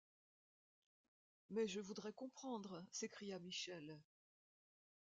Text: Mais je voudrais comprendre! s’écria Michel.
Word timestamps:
Mais 1.51 1.67
je 1.67 1.79
voudrais 1.79 2.11
comprendre! 2.11 2.83
s’écria 2.91 3.37
Michel. 3.37 3.99